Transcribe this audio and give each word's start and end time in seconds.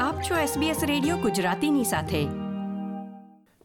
આપ 0.00 0.22
છો 0.22 0.34
SBS 0.34 0.76
radio 0.86 1.16
ગુજરાતીની 1.16 1.84
સાથે. 1.84 2.24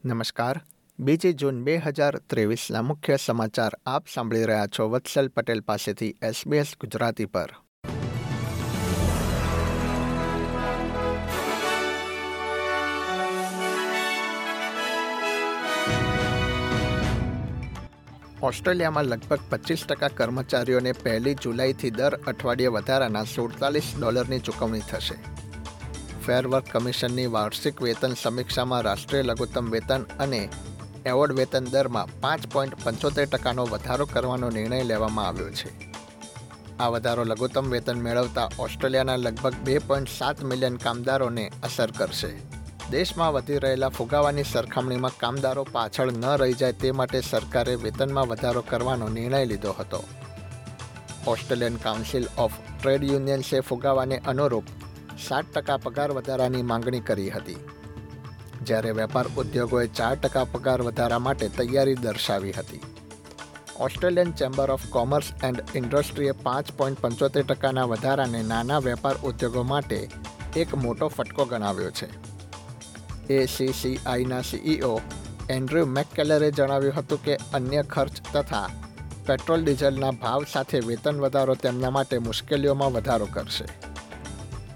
નમસ્કાર. 0.05 0.61
બીજી 0.99 1.33
જૂન 1.33 1.63
બે 1.63 1.77
હજાર 1.77 2.17
ત્રેવીસના 2.17 2.81
મુખ્ય 2.81 3.17
સમાચાર 3.25 3.71
આપ 3.85 4.05
સાંભળી 4.13 4.43
રહ્યા 4.43 4.67
છો 4.67 4.89
વત્સલ 4.89 5.27
પટેલ 5.27 5.61
પાસેથી 5.61 6.15
એસબીએસ 6.21 6.65
ગુજરાતી 6.81 7.25
પર. 7.25 7.49
ઓસ્ટ્રેલિયામાં 18.43 19.05
લગભગ 19.05 19.39
પચીસ 19.49 19.85
ટકા 19.89 20.07
કર્મચારીઓને 20.07 20.91
પહેલી 20.91 21.33
જુલાઈથી 21.33 21.89
દર 21.89 22.15
અઠવાડિયે 22.15 22.67
વધારાના 22.67 23.23
સુડતાલીસ 23.23 23.93
ડોલરની 23.99 24.39
ચૂકવણી 24.39 24.79
થશે. 24.79 25.44
ફેર 26.25 26.47
વર્ક 26.47 26.65
કમિશનની 26.71 27.27
વાર્ષિક 27.27 27.81
વેતન 27.81 28.13
સમીક્ષામાં 28.13 28.81
રાષ્ટ્રીય 28.81 29.21
લઘુત્તમ 29.21 29.69
વેતન 29.69 30.05
અને 30.19 30.49
એવોર્ડ 31.05 31.33
વેતન 31.33 31.65
દરમાં 31.65 32.21
પાંચ 32.21 32.53
પોઈન્ટ 32.53 32.73
પંચોતેર 32.83 33.25
ટકાનો 33.25 33.65
વધારો 33.65 34.05
કરવાનો 34.05 34.49
નિર્ણય 34.49 34.83
લેવામાં 34.83 35.27
આવ્યો 35.27 35.49
છે. 35.49 35.91
આ 36.79 36.87
વધારો 36.87 37.23
લઘુત્તમ 37.23 37.69
વેતન 37.69 37.99
મેળવતા 37.99 38.49
ઓસ્ટ્રેલિયાના 38.59 39.15
લગભગ 39.15 39.53
બે 39.53 39.77
પોઈન્ટ 39.77 40.09
સાત 40.09 40.43
મિલિયન 40.43 40.75
કામદારોને 40.75 41.51
અસર 41.63 41.91
કરશે. 41.91 42.31
દેશમાં 42.91 43.33
વધી 43.33 43.57
રહેલા 43.57 43.89
ફુગાવાની 43.89 44.43
સરખામણીમાં 44.43 45.11
કામદારો 45.17 45.67
પાછળ 45.71 46.11
ન 46.11 46.25
રહી 46.25 46.53
જાય 46.53 46.71
તે 46.71 46.91
માટે 46.91 47.21
સરકારે 47.21 47.75
વેતનમાં 47.75 48.27
વધારો 48.27 48.63
કરવાનો 48.69 49.07
નિર્ણય 49.07 49.45
લીધો 49.45 49.71
હતો. 49.71 50.03
ઓસ્ટ્રેલિયન 51.27 51.75
કાઉન્સિલ 51.75 52.27
ઓફ 52.37 52.51
ટ્રેડ 52.81 53.03
યુનિયન્સે 53.03 53.59
ફુગાવાને 53.59 54.17
અનુરૂપ 54.17 54.63
સાત 55.17 55.45
ટકા 55.55 55.77
પગાર 55.77 56.11
વધારાની 56.11 56.61
માંગણી 56.61 56.99
કરી 56.99 57.29
હતી. 57.29 57.55
જ્યારે 58.63 58.91
વેપાર 58.91 59.25
ઉદ્યોગોએ 59.37 59.87
ચાર 59.87 60.15
ટકા 60.15 60.43
પગાર 60.43 60.81
વધારા 60.81 61.19
માટે 61.19 61.47
તૈયારી 61.47 61.95
દર્શાવી 61.95 62.51
હતી. 62.51 62.81
Australian 63.79 64.31
chamber 64.31 64.71
of 64.71 64.87
commerce 64.89 65.25
and 65.43 65.63
ઇન્ડસ્ટ્રીએ 65.75 66.31
પાંચ 66.31 66.71
પોઈન્ટ 66.71 66.99
પંચોતેર 66.99 67.43
ટકાના 67.43 67.83
વધારાને 67.83 68.43
નાના 68.43 68.79
વેપાર 68.79 69.15
ઉદ્યોગો 69.23 69.63
માટે 69.63 70.09
એક 70.55 70.75
મોટો 70.75 71.07
ફટકો 71.07 71.45
ગણાવ્યો 71.45 71.91
છે. 71.91 72.07
એસીસીઆઈના 73.33 74.41
સીઈઓ 74.41 75.01
એન્ડ્રુ 75.49 75.85
મેકકેલરે 75.85 76.51
જણાવ્યું 76.51 76.93
હતું 76.93 77.23
કે 77.23 77.37
અન્ય 77.53 77.83
ખર્ચ 77.83 78.11
તથા 78.33 78.69
પેટ્રોલ 79.27 79.63
ડીઝલના 79.63 80.11
ભાવ 80.11 80.45
સાથે 80.51 80.79
વેતન 80.79 81.19
વધારો 81.19 81.55
તેમના 81.55 81.89
માટે 81.89 82.17
મુશ્કેલીઓમાં 82.17 82.93
વધારો 82.93 83.27
કરશે. 83.33 83.84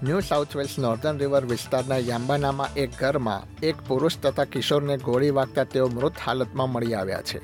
New 0.02 0.20
South 0.20 0.56
Wales 0.56 0.78
northern 0.78 1.18
river 1.18 1.46
વિસ્તારના 1.46 1.98
યામ્બાનામાં 1.98 2.74
એક 2.74 2.90
ઘરમાં 2.98 3.42
એક 3.62 3.76
પુરુષ 3.88 4.16
તથા 4.16 4.44
કિશોરને 4.44 4.96
ગોળી 4.96 5.30
વાગતા 5.30 5.64
તેઓ 5.64 5.88
મૃત 5.88 6.12
હાલતમાં 6.26 6.70
મળી 6.70 6.94
આવ્યા 6.94 7.22
છે. 7.22 7.40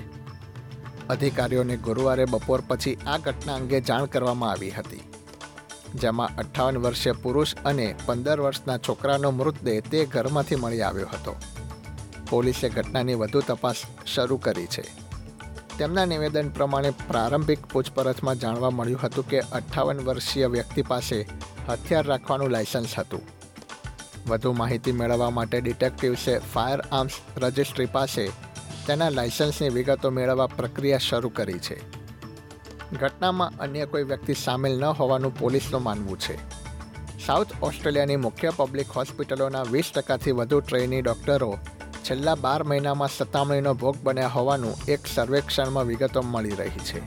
અધિકારીઓને 1.09 1.77
ગુરુવારે 1.77 2.25
બપોર 2.25 2.63
પછી 2.69 2.95
આ 3.07 3.19
ઘટના 3.19 3.55
અંગે 3.55 3.81
જાણ 3.81 4.05
કરવામાં 4.05 4.51
આવી 4.51 4.71
હતી. 4.71 5.01
જેમાં 5.95 6.37
અઠ્ઠાવન 6.37 6.77
વર્ષીય 6.77 7.13
પુરુષ 7.13 7.55
અને 7.65 7.95
પંદર 8.07 8.41
વર્ષના 8.41 8.79
છોકરાનો 8.79 9.31
મૃતદેહ 9.31 9.83
તે 9.91 10.05
ઘરમાંથી 10.05 10.57
મળી 10.57 10.83
આવ્યો 10.83 11.07
હતો. 11.07 11.37
પોલીસે 12.31 12.69
ઘટનાની 12.69 13.15
વધુ 13.15 13.41
તપાસ 13.41 13.75
શરૂ 14.07 14.37
કરી 14.37 14.67
છે. 14.67 14.83
તેમના 15.79 16.05
નિવેદન 16.05 16.49
પ્રમાણે 16.49 16.91
પ્રારંભિક 16.91 17.67
પૂછપરછમાં 17.67 18.39
જાણવા 18.39 18.71
મળ્યું 18.71 19.01
હતું 19.03 19.29
કે 19.29 19.41
અઠ્ઠાવન 19.41 20.01
વર્ષીય 20.01 20.47
વ્યક્તિ 20.47 20.83
પાસે 20.83 21.27
હથિયાર 21.69 22.07
રાખવાનું 22.07 22.49
લાયસન્સ 22.49 22.99
હતું. 22.99 23.21
વધુ 24.29 24.53
માહિતી 24.53 24.93
મેળવવા 24.93 25.31
માટે 25.31 25.61
ડિટેક્ટિવ્સે 25.61 26.39
ફાયર 26.39 26.81
આર્મ્સ 26.81 27.11
રજિસ્ટ્રી 27.37 27.87
પાસે 27.87 28.29
તેના 28.87 29.09
લાયસન્સની 29.09 29.69
વિગતો 29.69 30.11
મેળવવા 30.11 30.47
પ્રક્રિયા 30.47 30.99
શરૂ 30.99 31.29
કરી 31.29 31.59
છે. 31.59 31.97
ઘટનામાં 32.93 33.53
અન્ય 33.59 33.87
કોઈ 33.87 34.03
વ્યક્તિ 34.03 34.35
સામેલ 34.35 34.79
ન 34.79 34.85
હોવાનું 34.85 35.39
પોલીસનું 35.39 35.83
માનવું 35.83 36.19
છે. 36.19 36.57
સાઉથ 37.27 37.63
ઓસ્ટ્રેલિયાની 37.63 38.17
મુખ્ય 38.17 38.53
પબ્લિક 38.57 38.91
હોસ્પિટલોના 38.91 39.63
વીસ 39.63 39.93
ટકાથી 39.95 40.31
વધુ 40.31 40.61
ટ્રેની 40.61 41.03
ડોક્ટરો 41.03 41.59
છેલ્લા 42.05 42.35
બાર 42.35 42.63
મહિનામાં 42.63 43.09
સતામણીનો 43.17 43.75
ભોગ 43.75 43.97
બન્યા 44.03 44.29
હોવાનું 44.29 44.75
એક 44.89 45.01
સર્વેક્ષણમાં 45.15 45.85
વિગતો 45.85 46.23
મળી 46.23 46.51
રહી 46.51 46.69
છે. 46.69 47.01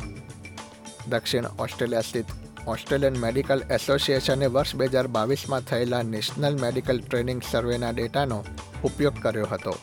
દક્ષિણ 1.08 1.46
ઓસ્ટ્રેલિયા 1.46 2.02
સ્થિત 2.02 2.26
ઓસ્ટ્રેલિયન 2.68 3.18
મેડિકલ 3.18 3.62
એસોસિએશને 3.72 4.46
વર્ષ 4.46 4.76
બે 4.76 4.86
હજાર 4.86 5.08
બાવીસમાં 5.08 5.62
થયેલા 5.62 6.02
નેશનલ 6.02 6.62
મેડિકલ 6.62 7.00
ટ્રેનિંગ 7.00 7.42
સર્વેના 7.52 7.90
ડેટાનો 7.90 8.46
ઉપયોગ 8.84 9.14
કર્યો 9.22 9.46
હતો. 9.46 9.76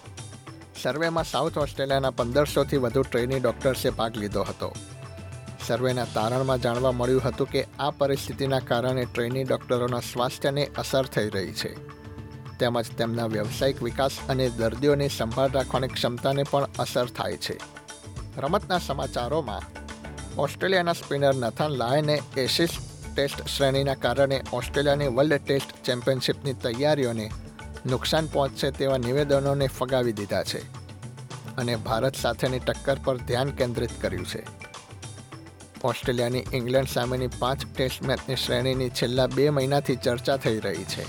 સર્વેમાં 0.83 1.25
સાઉથ 1.25 1.59
ઓસ્ટ્રેલિયાના 1.59 2.11
પંદરસોથી 2.11 2.77
વધુ 2.77 3.03
ટ્રેની 3.03 3.41
ડોક્ટર્સે 3.41 3.91
ભાગ 3.91 4.17
લીધો 4.17 4.43
હતો. 4.43 4.75
સર્વેના 5.67 6.05
તારણમાં 6.05 6.61
જાણવા 6.61 6.93
મળ્યું 6.93 7.23
હતું 7.25 7.51
કે 7.51 7.67
આ 7.79 7.91
પરિસ્થિતિના 7.91 8.59
કારણે 8.59 9.05
ટ્રેની 9.05 9.45
ડૉક્ટરોના 9.45 10.01
સ્વાસ્થ્યને 10.01 10.71
અસર 10.79 11.07
થઈ 11.07 11.29
રહી 11.29 11.53
છે. 11.53 11.75
તેમજ 12.59 12.91
તેમના 12.91 13.27
વ્યવસાયિક 13.27 13.83
વિકાસ 13.83 14.11
અને 14.29 14.49
દર્દીઓની 14.49 15.09
સંભાળ 15.09 15.51
રાખવાની 15.51 15.89
ક્ષમતાને 15.89 16.43
પણ 16.43 16.69
અસર 16.79 17.07
થાય 17.07 17.37
છે. 17.37 17.59
રમતના 18.39 18.79
સમાચારોમાં 18.79 19.86
ઓસ્ટ્રેલિયાના 20.39 20.93
સ્પિનર 20.93 21.35
નથન 21.35 21.69
લાયને 21.69 22.23
એશિસ 22.37 22.69
ટેસ્ટ 23.15 23.47
શ્રેણીના 23.47 23.95
કારણે 23.95 24.43
ઓસ્ટ્રેલિયાની 24.53 25.07
વર્લ્ડ 25.07 25.33
ટેસ્ટ 25.33 25.85
ચેમ્પિયનશિપની 25.85 26.53
તૈયારીઓને 26.53 27.31
નુકસાન 27.87 28.27
પહોંચશે 28.27 28.71
તેવા 28.71 28.97
નિવેદનોને 28.97 29.67
ફગાવી 29.67 30.13
દીધા 30.13 30.43
છે 30.43 30.59
અને 31.57 31.77
ભારત 31.77 32.17
સાથેની 32.17 32.59
ટક્કર 32.59 32.97
પર 33.05 33.17
ધ્યાન 33.17 33.51
કેન્દ્રિત 33.51 33.91
કર્યું 34.01 34.27
છે. 34.27 34.47
ઓસ્ટ્રેલિયાની 35.85 36.45
ઇંગ્લેન્ડ 36.53 36.89
સામેની 36.89 37.29
પાંચ 37.39 37.67
ટેસ્ટ 37.77 38.03
મેચની 38.03 38.37
શ્રેણીની 38.37 38.91
છેલ્લા 38.91 39.27
બે 39.27 39.51
મહિનાથી 39.51 39.97
ચર્ચા 39.97 40.37
થઈ 40.37 40.59
રહી 40.59 40.85
છે. 40.85 41.07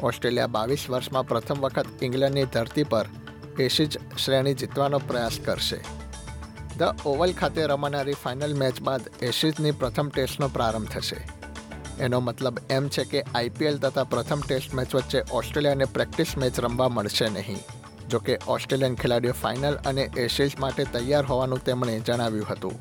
ઓસ્ટ્રેલિયા 0.00 0.46
બાવીસ 0.46 0.90
વર્ષમાં 0.90 1.26
પ્રથમ 1.26 1.60
વખત 1.60 1.86
ઇંગ્લેન્ડની 2.02 2.44
ધરતી 2.44 2.84
પર 2.84 3.06
એશિજ 3.58 4.18
શ્રેણી 4.18 4.54
જીતવાનો 4.54 4.98
પ્રયાસ 4.98 5.32
કરશે. 5.44 6.07
ધ 6.78 7.06
ઓવલ 7.06 7.32
ખાતે 7.32 7.66
રમાનારી 7.66 8.12
ફાઇનલ 8.12 8.54
મેચ 8.54 8.80
બાદ 8.80 9.00
એશિઝની 9.22 9.70
પ્રથમ 9.70 10.08
ટેસ્ટનો 10.08 10.48
પ્રારંભ 10.48 10.88
થશે. 10.88 11.28
એનો 12.00 12.20
મતલબ 12.20 12.58
એમ 12.70 12.88
છે 12.88 13.04
કે 13.04 13.22
આઈપીએલ 13.22 13.78
તથા 13.78 14.04
પ્રથમ 14.04 14.40
ટેસ્ટ 14.48 14.74
મેચ 14.74 14.94
વચ્ચે 14.94 15.22
ઓસ્ટ્રેલિયાને 15.32 15.84
પ્રેક્ટિસ 15.84 16.36
મેચ 16.38 16.60
રમવા 16.60 16.88
મળશે 16.88 17.28
નહીં. 17.28 17.58
જોકે 18.08 18.38
ઓસ્ટ્રેલિયન 18.48 18.94
ખેલાડીઓ 18.94 19.32
ફાઇનલ 19.32 19.74
અને 19.86 20.02
એશિઝ 20.16 20.52
માટે 20.58 20.84
તૈયાર 20.84 21.24
હોવાનું 21.24 21.64
તેમણે 21.64 22.00
જણાવ્યું 22.00 22.46
હતું. 22.50 22.80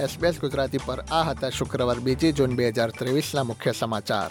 એસબીએસ 0.00 0.40
ગુજરાતી 0.40 0.78
પર 0.86 1.00
આ 1.00 1.22
હતા 1.22 1.50
શુક્રવાર 1.50 2.00
બીજી 2.00 2.32
જૂન 2.32 2.56
બે 2.56 2.68
હજાર 2.68 2.90
ત્રેવીસના 2.90 3.42
મુખ્ય 3.42 3.72
સમાચાર. 3.72 4.30